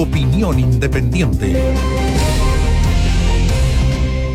[0.00, 1.52] Opinión independiente.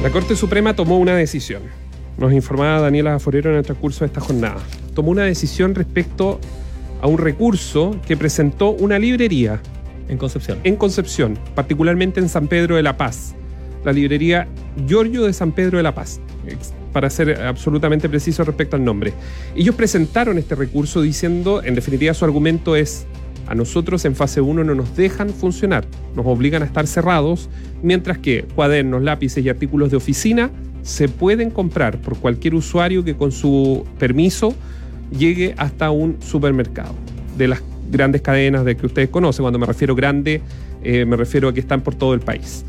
[0.03, 1.63] La Corte Suprema tomó una decisión.
[2.19, 4.57] Nos informaba Daniela Forero en el transcurso de esta jornada.
[4.93, 6.39] Tomó una decisión respecto
[7.01, 9.59] a un recurso que presentó una librería.
[10.07, 10.59] En Concepción.
[10.63, 13.34] En Concepción, particularmente en San Pedro de la Paz.
[13.84, 14.47] La librería
[14.86, 16.20] Giorgio de San Pedro de la Paz,
[16.93, 19.13] para ser absolutamente preciso respecto al nombre.
[19.55, 23.07] Ellos presentaron este recurso diciendo, en definitiva, su argumento es
[23.48, 25.86] a nosotros en fase 1 no nos dejan funcionar,
[26.16, 27.50] nos obligan a estar cerrados,
[27.83, 33.16] mientras que cuadernos, lápices y artículos de oficina se pueden comprar por cualquier usuario que
[33.16, 34.53] con su permiso
[35.17, 36.94] llegue hasta un supermercado
[37.38, 37.61] de las
[37.92, 39.44] grandes cadenas de que ustedes conocen.
[39.44, 40.41] Cuando me refiero grande,
[40.83, 42.66] eh, me refiero a que están por todo el país.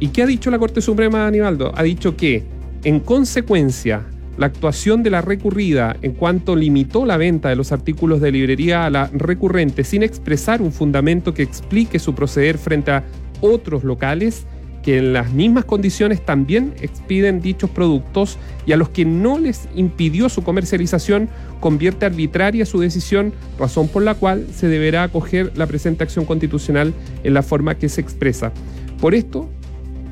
[0.00, 1.72] ¿Y qué ha dicho la Corte Suprema, Aníbaldo?
[1.76, 2.44] Ha dicho que,
[2.84, 4.02] en consecuencia,
[4.38, 8.86] la actuación de la recurrida en cuanto limitó la venta de los artículos de librería
[8.86, 13.04] a la recurrente sin expresar un fundamento que explique su proceder frente a
[13.40, 14.46] otros locales
[14.82, 19.68] que en las mismas condiciones también expiden dichos productos y a los que no les
[19.74, 21.28] impidió su comercialización,
[21.60, 26.94] convierte arbitraria su decisión, razón por la cual se deberá acoger la presente acción constitucional
[27.24, 28.52] en la forma que se expresa.
[29.00, 29.50] Por esto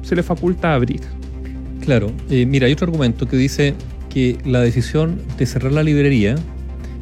[0.03, 1.01] se le faculta abrir.
[1.81, 3.75] Claro, eh, mira, hay otro argumento que dice
[4.17, 6.37] que la decisión de cerrar la librería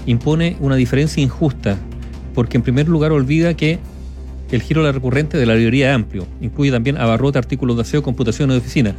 [0.05, 1.79] impone una diferencia injusta,
[2.35, 3.79] porque en primer lugar olvida que
[4.51, 8.49] el giro recurrente de la librería es amplio, incluye también abarrote, artículos de aseo, computación
[8.49, 8.97] de oficina,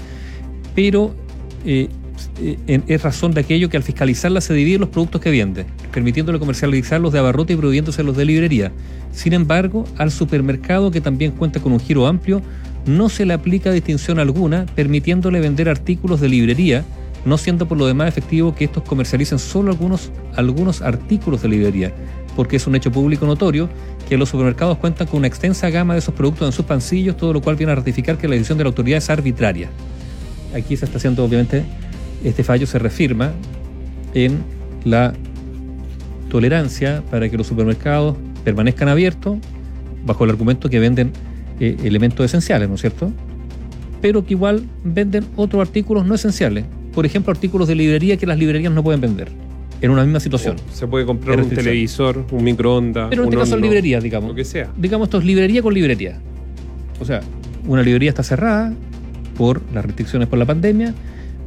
[0.73, 1.13] pero
[1.65, 1.89] eh,
[2.39, 6.39] eh, es razón de aquello que al fiscalizarla se dividen los productos que vende, permitiéndole
[6.39, 8.71] comercializarlos de abarrote y prohibiéndose los de librería.
[9.11, 12.41] Sin embargo, al supermercado, que también cuenta con un giro amplio,
[12.85, 16.85] no se le aplica distinción alguna, permitiéndole vender artículos de librería
[17.25, 21.93] no siendo por lo demás efectivo que estos comercialicen solo algunos, algunos artículos de librería,
[22.35, 23.69] porque es un hecho público notorio
[24.07, 27.33] que los supermercados cuentan con una extensa gama de esos productos en sus pancillos, todo
[27.33, 29.69] lo cual viene a ratificar que la decisión de la autoridad es arbitraria.
[30.55, 31.65] Aquí se está haciendo, obviamente,
[32.23, 33.31] este fallo se refirma
[34.13, 34.43] en
[34.83, 35.13] la
[36.29, 39.37] tolerancia para que los supermercados permanezcan abiertos
[40.05, 41.11] bajo el argumento que venden
[41.59, 43.11] eh, elementos esenciales, ¿no es cierto?
[44.01, 48.39] Pero que igual venden otros artículos no esenciales, por ejemplo, artículos de librería que las
[48.39, 49.27] librerías no pueden vender
[49.81, 50.55] en una misma situación.
[50.73, 53.09] Se puede comprar un televisor, un microondas.
[53.09, 54.29] Pero en este caso son librerías, digamos.
[54.29, 54.71] Lo que sea.
[54.77, 56.17] Digamos, esto es librería con librería.
[57.01, 57.19] O sea,
[57.67, 58.73] una librería está cerrada
[59.37, 60.93] por las restricciones por la pandemia.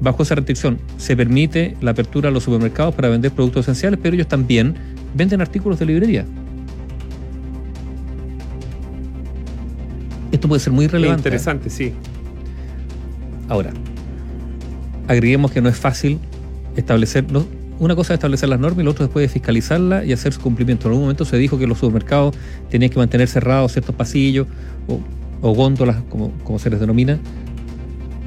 [0.00, 4.14] Bajo esa restricción se permite la apertura a los supermercados para vender productos esenciales, pero
[4.14, 4.74] ellos también
[5.14, 6.26] venden artículos de librería.
[10.30, 11.20] Esto puede ser muy relevante.
[11.20, 11.94] interesante, sí.
[13.48, 13.72] Ahora,
[15.08, 16.18] agreguemos que no es fácil
[16.76, 17.24] establecer,
[17.80, 20.40] una cosa es establecer las normas y la otra después de fiscalizarlas y hacer su
[20.40, 20.86] cumplimiento.
[20.86, 22.36] En algún momento se dijo que los supermercados
[22.70, 24.46] tenían que mantener cerrados ciertos pasillos
[25.40, 27.18] o, góndolas, como, se les denomina.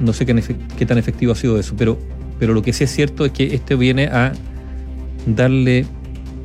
[0.00, 1.98] No sé qué, qué, tan efectivo ha sido eso, pero,
[2.38, 4.32] pero lo que sí es cierto es que este viene a
[5.26, 5.86] darle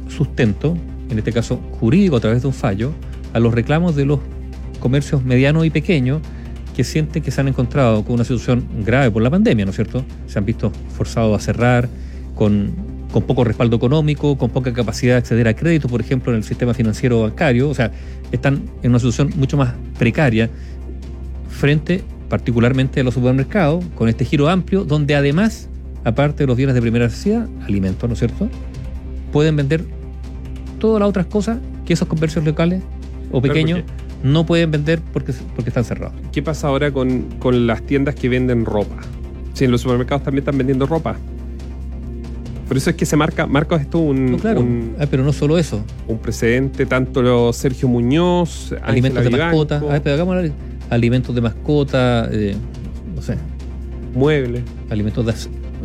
[0.10, 0.78] sustento,
[1.10, 2.92] en este caso jurídico a través de un fallo,
[3.34, 4.20] a los reclamos de los
[4.80, 6.22] comercios medianos y pequeños
[6.78, 9.76] que sienten que se han encontrado con una situación grave por la pandemia, ¿no es
[9.76, 10.06] cierto?
[10.28, 11.90] Se han visto forzados a cerrar
[12.36, 12.72] con,
[13.12, 16.44] con poco respaldo económico, con poca capacidad de acceder a crédito, por ejemplo, en el
[16.44, 17.92] sistema financiero bancario, o sea,
[18.32, 20.52] están en una situación mucho más precaria
[21.50, 25.70] frente particularmente a los supermercados, con este giro amplio, donde además,
[26.04, 28.50] aparte de los bienes de primera necesidad, alimentos, ¿no es cierto?,
[29.32, 29.84] pueden vender
[30.78, 32.84] todas las otras cosas que esos comercios locales
[33.32, 33.82] o pequeños
[34.24, 36.16] no pueden vender porque, porque están cerrados.
[36.32, 37.28] ¿Qué pasa ahora con,
[37.68, 38.98] las tiendas que venden ropa?
[39.54, 41.18] Si en los supermercados también están vendiendo ropa.
[42.68, 44.66] Por eso es que se marca, marca esto un, claro.
[45.00, 45.84] ah, pero no solo eso.
[46.08, 50.52] Un precedente, tanto los Sergio Muñoz, alimentos de mascota, ah, pero hagamos
[50.90, 52.56] alimentos de mascota, eh,
[53.16, 53.38] no sé.
[54.14, 54.64] Muebles.
[54.90, 55.34] Alimentos de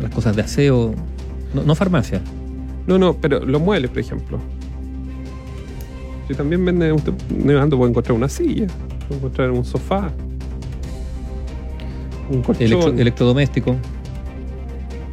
[0.01, 0.93] las cosas de aseo,
[1.53, 2.21] no, no farmacia.
[2.85, 4.39] No, no, pero los muebles, por ejemplo.
[6.27, 8.67] Si también vende, usted puede encontrar una silla,
[9.07, 10.11] puede encontrar un sofá,
[12.29, 12.97] un colchón.
[12.97, 13.75] electrodoméstico.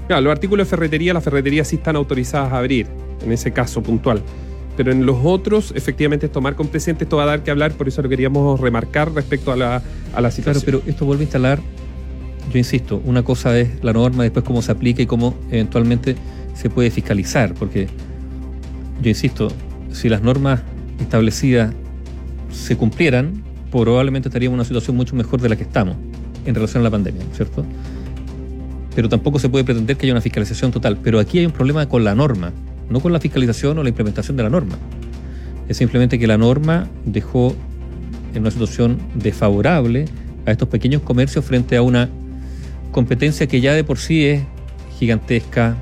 [0.06, 2.86] Claro, los artículos de ferretería, las ferreterías sí están autorizadas a abrir,
[3.24, 4.22] en ese caso puntual.
[4.76, 7.72] Pero en los otros, efectivamente, es tomar con presente, esto va a dar que hablar,
[7.72, 9.82] por eso lo queríamos remarcar respecto a la,
[10.14, 10.62] a la situación.
[10.62, 11.60] Claro, pero esto vuelve a instalar,
[12.52, 16.14] yo insisto, una cosa es la norma, después cómo se aplica y cómo eventualmente
[16.54, 17.88] se puede fiscalizar, porque
[19.02, 19.48] yo insisto,
[19.92, 20.62] si las normas
[21.02, 21.72] establecidas
[22.50, 25.96] se cumplieran, probablemente estaríamos en una situación mucho mejor de la que estamos
[26.44, 27.64] en relación a la pandemia, ¿cierto?
[28.94, 30.98] Pero tampoco se puede pretender que haya una fiscalización total.
[31.02, 32.52] Pero aquí hay un problema con la norma,
[32.88, 34.76] no con la fiscalización o la implementación de la norma.
[35.68, 37.54] Es simplemente que la norma dejó
[38.34, 40.06] en una situación desfavorable
[40.46, 42.08] a estos pequeños comercios frente a una
[42.90, 44.42] competencia que ya de por sí es
[44.98, 45.76] gigantesca,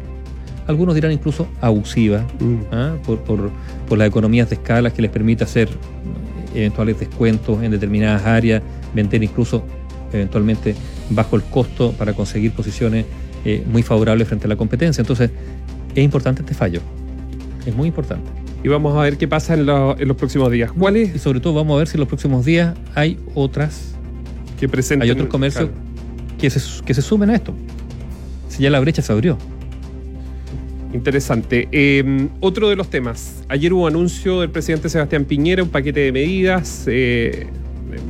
[0.68, 2.56] algunos dirán incluso abusiva, Mm.
[2.72, 2.94] ¿ah?
[3.04, 3.50] por, por-
[3.88, 5.68] por las economías de escala que les permite hacer
[6.54, 8.62] eventuales descuentos en determinadas áreas,
[8.94, 9.64] vender incluso
[10.12, 10.74] eventualmente
[11.10, 13.04] bajo el costo para conseguir posiciones
[13.44, 15.00] eh, muy favorables frente a la competencia.
[15.00, 15.30] Entonces,
[15.94, 16.80] es importante este fallo.
[17.66, 18.30] Es muy importante.
[18.64, 20.72] Y vamos a ver qué pasa en, lo- en los próximos días.
[20.72, 23.94] ¿Cuál Y es sobre todo vamos a ver si en los próximos días hay otras,
[24.58, 25.02] que presenten?
[25.06, 25.82] hay otros comercios Claro.
[26.38, 27.54] que se, que se sumen a esto.
[28.48, 29.38] Si ya la brecha se abrió.
[30.92, 31.68] Interesante.
[31.70, 33.44] Eh, otro de los temas.
[33.48, 37.46] Ayer hubo anuncio del presidente Sebastián Piñera, un paquete de medidas, eh,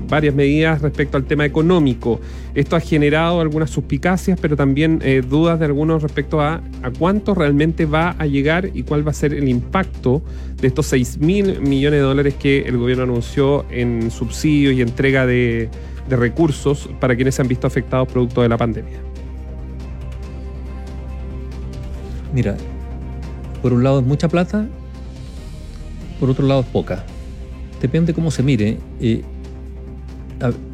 [0.08, 2.20] varias medidas respecto al tema económico.
[2.54, 7.34] Esto ha generado algunas suspicacias, pero también eh, dudas de algunos respecto a, a cuánto
[7.34, 10.22] realmente va a llegar y cuál va a ser el impacto
[10.60, 15.26] de estos 6 mil millones de dólares que el gobierno anunció en subsidios y entrega
[15.26, 15.68] de,
[16.08, 18.98] de recursos para quienes se han visto afectados producto de la pandemia.
[22.32, 22.56] Mira,
[23.60, 24.66] por un lado es mucha plata,
[26.20, 27.04] por otro lado es poca.
[27.80, 28.78] Depende cómo se mire.
[29.00, 29.22] Eh,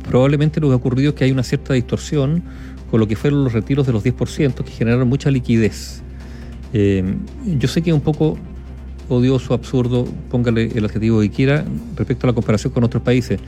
[0.08, 2.42] probablemente lo que ha ocurrido es que hay una cierta distorsión
[2.90, 6.02] con lo que fueron los retiros de los 10% que generaron mucha liquidez.
[6.72, 7.04] Eh,
[7.58, 8.38] yo sé que es un poco
[9.08, 11.64] odioso, absurdo, póngale el adjetivo que quiera,
[11.96, 13.40] respecto a la comparación con otros países,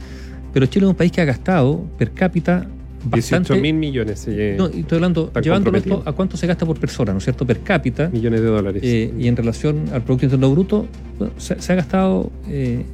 [0.53, 2.67] pero Chile es un país que ha gastado per cápita
[3.11, 3.61] 18 bastante...
[3.63, 4.27] mil millones.
[4.29, 7.25] eh, No, y estoy hablando, llevándolo esto a cuánto se gasta por persona, ¿no es
[7.25, 7.47] cierto?
[7.47, 8.09] Per cápita.
[8.09, 8.83] millones de dólares.
[8.85, 10.87] Eh, y en relación al Producto Interno Bruto,
[11.19, 12.85] bueno, se, se ha gastado eh,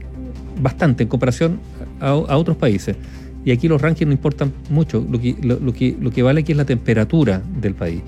[0.61, 1.59] bastante en comparación
[2.01, 2.97] a, a otros países.
[3.45, 6.41] Y aquí los rankings no importan mucho, lo que, lo, lo que, lo que vale
[6.43, 8.01] aquí es la temperatura del país.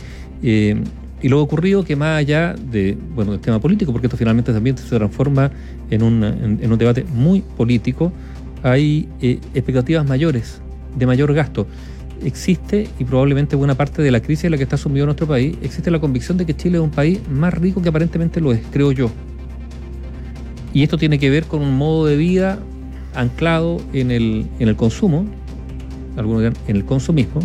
[0.42, 0.76] Eh,
[1.22, 4.76] y lo ocurrido que más allá de, bueno, del tema político, porque esto finalmente también
[4.76, 5.50] se transforma
[5.90, 8.12] en un, en, en un debate muy político,
[8.62, 10.60] hay expectativas mayores,
[10.96, 11.66] de mayor gasto.
[12.22, 15.56] Existe, y probablemente buena parte de la crisis en la que está sumido nuestro país,
[15.62, 18.60] existe la convicción de que Chile es un país más rico que aparentemente lo es,
[18.70, 19.10] creo yo.
[20.72, 22.58] Y esto tiene que ver con un modo de vida
[23.14, 25.26] anclado en el, en el consumo,
[26.16, 27.40] algunos dirán en el consumismo,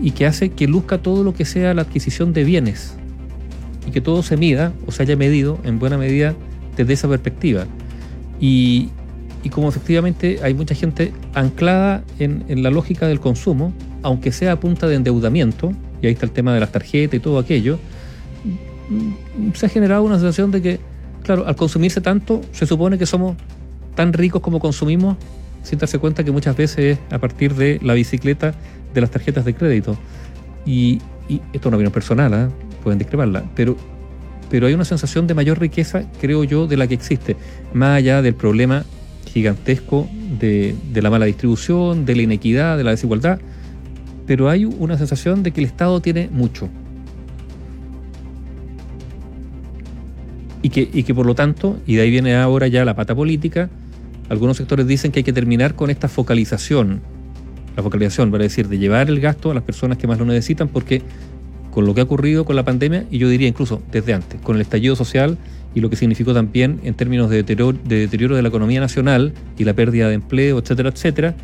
[0.00, 2.94] y que hace que luzca todo lo que sea la adquisición de bienes
[3.86, 6.34] y que todo se mida o se haya medido en buena medida
[6.76, 7.66] desde esa perspectiva.
[8.40, 8.90] Y,
[9.42, 13.72] y como efectivamente hay mucha gente anclada en, en la lógica del consumo,
[14.06, 17.20] aunque sea a punta de endeudamiento, y ahí está el tema de las tarjetas y
[17.20, 17.80] todo aquello,
[19.52, 20.80] se ha generado una sensación de que,
[21.24, 23.36] claro, al consumirse tanto, se supone que somos
[23.96, 25.16] tan ricos como consumimos,
[25.64, 28.54] sin darse cuenta que muchas veces es a partir de la bicicleta
[28.94, 29.98] de las tarjetas de crédito.
[30.64, 32.48] Y, esto es una opinión personal, ¿ah?
[32.84, 33.76] pueden discreparla, pero,
[34.48, 37.36] pero hay una sensación de mayor riqueza, creo yo, de la que existe,
[37.74, 38.84] más allá del problema
[39.26, 43.40] gigantesco de la mala distribución, de la inequidad, de la desigualdad,
[44.26, 46.68] pero hay una sensación de que el Estado tiene mucho.
[50.62, 53.14] Y que, y que por lo tanto, y de ahí viene ahora ya la pata
[53.14, 53.70] política,
[54.28, 57.00] algunos sectores dicen que hay que terminar con esta focalización,
[57.76, 60.68] la focalización, para decir, de llevar el gasto a las personas que más lo necesitan,
[60.68, 61.02] porque
[61.70, 64.56] con lo que ha ocurrido con la pandemia, y yo diría incluso desde antes, con
[64.56, 65.38] el estallido social
[65.74, 69.34] y lo que significó también en términos de deterioro, de deterioro de la economía nacional
[69.58, 71.34] y la pérdida de empleo, etcétera, etcétera,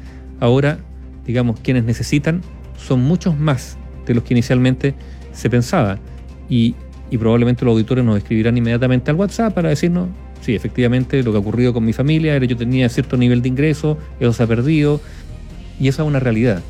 [0.41, 0.79] ahora,
[1.27, 2.41] digamos, quienes necesitan
[2.83, 4.95] son muchos más de los que inicialmente
[5.33, 5.99] se pensaba.
[6.49, 6.75] Y,
[7.11, 10.09] y probablemente los auditores nos escribirán inmediatamente al WhatsApp para decirnos,
[10.41, 13.49] sí, efectivamente, lo que ha ocurrido con mi familia era yo tenía cierto nivel de
[13.49, 15.01] ingreso, eso se ha perdido,
[15.79, 16.63] y esa es una realidad.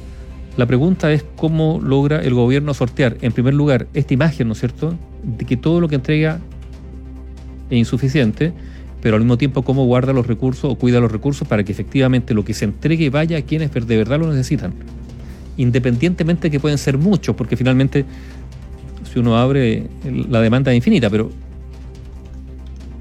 [0.57, 4.61] La pregunta es cómo logra el gobierno sortear, en primer lugar, esta imagen, ¿no es
[4.61, 6.41] cierto?, de que todo lo que entrega
[7.71, 8.53] es insuficiente,
[9.01, 12.35] pero al mismo tiempo cómo guarda los recursos o cuida los recursos para que efectivamente
[12.35, 14.75] lo que se entregue vaya a quienes de verdad lo necesitan.
[15.63, 18.05] Independientemente de que pueden ser muchos, porque finalmente
[19.13, 19.87] si uno abre
[20.29, 21.31] la demanda es infinita, pero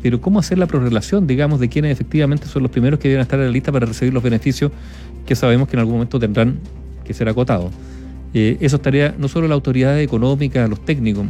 [0.03, 3.39] pero cómo hacer la prorrelación, digamos, de quienes efectivamente son los primeros que deben estar
[3.39, 4.71] en la lista para recibir los beneficios
[5.25, 6.59] que sabemos que en algún momento tendrán
[7.03, 7.71] que ser acotados.
[8.33, 11.25] Eh, eso estaría no solo la autoridad económica, los técnicos,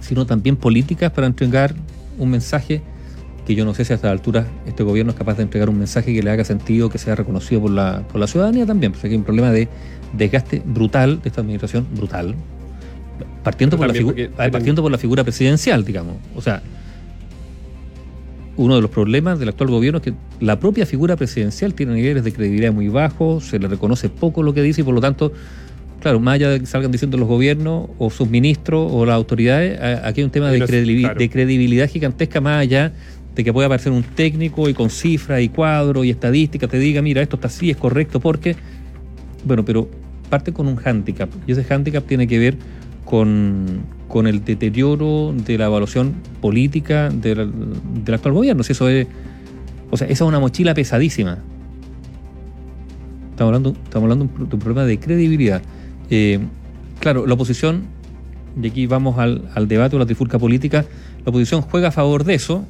[0.00, 1.74] sino también políticas para entregar
[2.18, 2.82] un mensaje
[3.46, 5.78] que yo no sé si a esta altura este gobierno es capaz de entregar un
[5.78, 9.08] mensaje que le haga sentido, que sea reconocido por la, por la ciudadanía también, porque
[9.08, 9.68] hay un problema de
[10.16, 12.34] desgaste brutal de esta administración, brutal,
[13.42, 16.16] partiendo por, la, partiendo por figura presidencial, digamos.
[16.34, 16.62] O sea,
[18.56, 22.24] uno de los problemas del actual gobierno es que la propia figura presidencial tiene niveles
[22.24, 25.32] de credibilidad muy bajos, se le reconoce poco lo que dice y por lo tanto,
[26.00, 29.78] claro, más allá de que salgan diciendo los gobiernos o sus ministros o las autoridades,
[30.04, 31.18] aquí hay un tema de, una- credibil- claro.
[31.18, 32.92] de credibilidad gigantesca más allá
[33.34, 37.02] de que pueda aparecer un técnico y con cifras y cuadros y estadísticas te diga,
[37.02, 38.56] mira, esto está así, es correcto, porque,
[39.44, 39.86] bueno, pero
[40.26, 42.56] parte con un hándicap, y ese hándicap tiene que ver
[43.04, 47.50] con, con el deterioro de la evaluación política del,
[48.04, 48.62] del actual gobierno.
[48.62, 49.06] Si eso es,
[49.90, 51.38] o sea, esa es una mochila pesadísima.
[53.30, 55.62] Estamos hablando, estamos hablando de un problema de credibilidad.
[56.10, 56.40] Eh,
[57.00, 57.84] claro, la oposición,
[58.60, 60.84] y aquí vamos al, al debate o la trifulca política,
[61.24, 62.64] la oposición juega a favor de eso,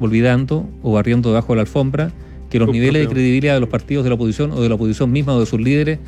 [0.00, 2.10] olvidando o barriendo debajo de la alfombra
[2.48, 5.12] que los niveles de credibilidad de los partidos de la oposición o de la oposición
[5.12, 5.98] misma o de sus líderes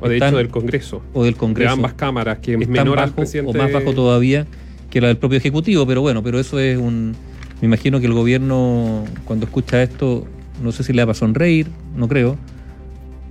[0.00, 1.02] o de hecho del Congreso.
[1.12, 1.68] o del Congreso.
[1.68, 4.46] De ambas cámaras que es menor al presidente o más bajo todavía
[4.90, 7.14] que la del propio ejecutivo pero bueno pero eso es un
[7.60, 10.26] me imagino que el gobierno cuando escucha esto
[10.62, 12.36] no sé si le va a sonreír no creo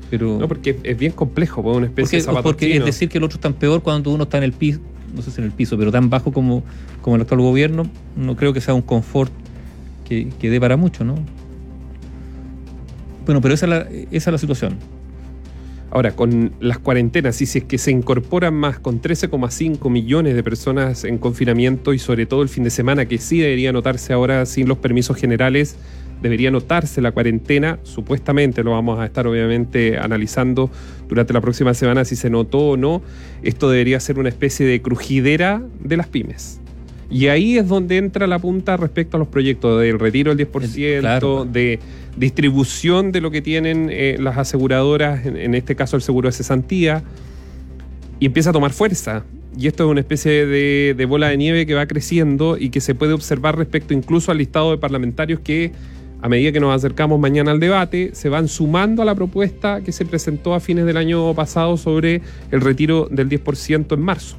[0.09, 3.17] pero no porque es bien complejo pues una especie porque, de porque es decir que
[3.17, 4.79] el otro está peor cuando uno está en el piso
[5.15, 6.63] no sé si en el piso pero tan bajo como
[7.01, 9.31] como el actual gobierno no creo que sea un confort
[10.07, 11.15] que, que dé para mucho no
[13.25, 13.77] bueno pero esa es la,
[14.11, 14.77] esa es la situación
[15.95, 20.43] Ahora, con las cuarentenas, y si es que se incorporan más con 13,5 millones de
[20.43, 24.45] personas en confinamiento y sobre todo el fin de semana, que sí debería notarse ahora
[24.45, 25.77] sin los permisos generales,
[26.21, 30.69] debería notarse la cuarentena, supuestamente lo vamos a estar obviamente analizando
[31.07, 33.01] durante la próxima semana si se notó o no,
[33.41, 36.59] esto debería ser una especie de crujidera de las pymes.
[37.09, 41.45] Y ahí es donde entra la punta respecto a los proyectos del retiro del 10%,
[41.45, 41.79] de
[42.17, 47.03] distribución de lo que tienen eh, las aseguradoras, en, este caso el seguro de cesantía,
[48.19, 49.23] y empieza a tomar fuerza.
[49.57, 52.81] Y esto es una especie de, de, bola de nieve que va creciendo y que
[52.81, 55.71] se puede observar respecto incluso al listado de parlamentarios que
[56.21, 59.91] a medida que nos acercamos mañana al debate, se van sumando a la propuesta que
[59.91, 64.35] se presentó a fines del año pasado sobre el retiro del 10% en marzo.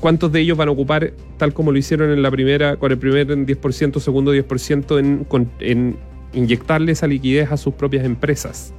[0.00, 2.98] ¿Cuántos de ellos van a ocupar, tal como lo hicieron en la primera, con el
[2.98, 5.26] primer 10%, segundo 10%, en,
[5.60, 5.96] en
[6.32, 8.72] inyectarle esa liquidez a sus propias empresas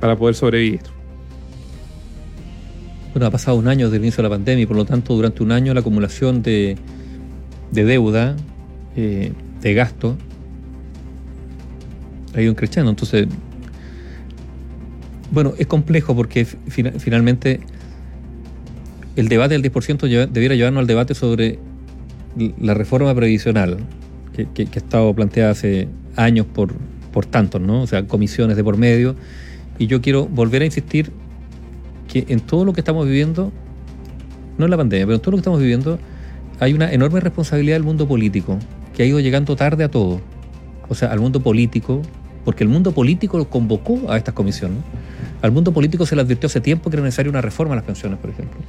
[0.00, 0.80] para poder sobrevivir?
[3.12, 5.14] Bueno, ha pasado un año desde el inicio de la pandemia y por lo tanto
[5.14, 6.76] durante un año la acumulación de,
[7.70, 8.36] de deuda,
[8.96, 10.16] eh, de gasto,
[12.34, 12.90] ha ido creciendo.
[12.90, 13.26] Entonces,
[15.30, 17.60] bueno, es complejo porque finalmente
[19.16, 21.58] el debate del 10% debiera llevarnos al debate sobre
[22.60, 23.78] la reforma previsional
[24.32, 26.72] que, ha estado planteada hace años por,
[27.12, 27.82] por tantos, ¿no?
[27.82, 29.16] O sea, comisiones de por medio.
[29.78, 31.10] Y yo quiero volver a insistir
[32.08, 33.52] que en todo lo que estamos viviendo,
[34.58, 35.98] no en la pandemia, pero en todo lo que estamos viviendo,
[36.58, 38.58] hay una enorme responsabilidad del mundo político,
[38.94, 40.20] que ha ido llegando tarde a todo.
[40.88, 42.02] O sea, al mundo político,
[42.44, 44.78] porque el mundo político lo convocó a estas comisiones.
[45.42, 47.84] Al mundo político se le advirtió hace tiempo que era necesaria una reforma a las
[47.84, 48.60] pensiones, por ejemplo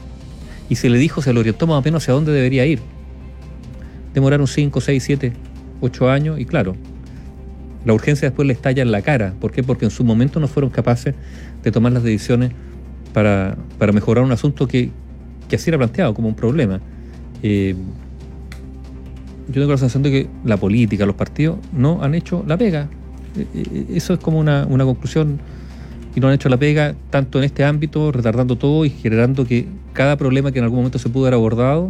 [0.72, 2.80] y se le dijo, se le orientó más o menos hacia dónde debería ir.
[4.14, 5.34] Demoraron 5, 6, 7,
[5.82, 6.78] 8 años y claro,
[7.84, 9.34] la urgencia después le estalla en la cara.
[9.38, 9.64] ¿Por qué?
[9.64, 11.14] Porque en su momento no fueron capaces
[11.62, 12.54] de tomar las decisiones
[13.12, 13.58] para,
[13.92, 14.92] mejorar un asunto que,
[15.54, 16.80] así era planteado como un problema.
[17.44, 17.76] Eh,
[19.50, 22.88] yo tengo la sensación de que la política, los partidos, no han hecho la pega.
[23.38, 25.42] Eh, eh, eso es como una, una conclusión
[26.16, 29.68] y no han hecho la pega tanto en este ámbito, retardando todo y generando que
[29.94, 31.90] cada problema que en algún momento se pudo haber abordado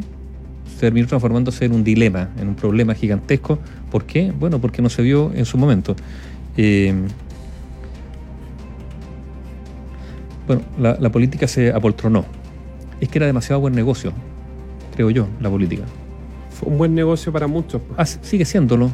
[0.82, 3.60] terminó transformándose en un dilema, en un problema gigantesco.
[3.92, 4.34] ¿Por qué?
[4.38, 5.96] Bueno, porque no se vio en su momento.
[6.58, 6.94] Eh,
[10.48, 12.25] bueno, la, política se apoltronó.
[13.00, 14.12] Es que era demasiado buen negocio,
[14.96, 15.84] creo yo, la política.
[16.50, 17.82] Fue un buen negocio para muchos.
[17.96, 18.92] Ah, sigue siéndolo.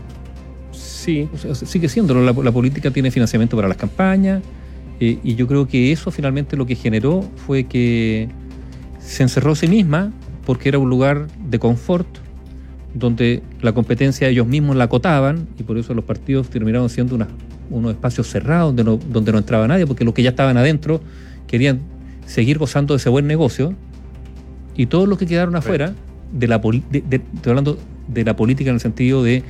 [0.71, 1.29] Sí.
[1.53, 2.21] sigue siéndolo.
[2.21, 4.41] la política tiene financiamiento para las campañas,
[4.99, 8.29] eh, y yo creo que eso finalmente lo que generó fue que
[8.99, 10.11] se encerró a sí misma
[10.45, 12.07] porque era un lugar de confort
[12.93, 17.17] donde la competencia ellos mismos la acotaban y por eso los partidos terminaron siendo
[17.69, 21.01] unos espacios cerrados donde no, donde no entraba nadie porque los que ya estaban adentro
[21.47, 21.81] querían
[22.27, 23.73] seguir gozando de ese buen negocio.
[24.75, 25.93] Y todos los que quedaron afuera
[26.31, 29.43] de la de, estoy hablando de la política en el sentido de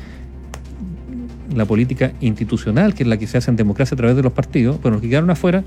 [1.57, 4.33] la política institucional, que es la que se hace en democracia a través de los
[4.33, 5.63] partidos, bueno, los que quedaron afuera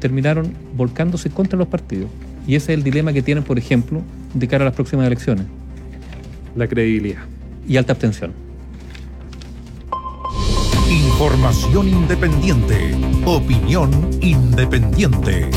[0.00, 2.08] terminaron volcándose contra los partidos.
[2.46, 4.02] Y ese es el dilema que tienen, por ejemplo,
[4.34, 5.46] de cara a las próximas elecciones.
[6.54, 7.22] La credibilidad.
[7.66, 8.32] Y alta abstención.
[10.88, 12.94] Información independiente.
[13.24, 13.90] Opinión
[14.20, 15.50] independiente.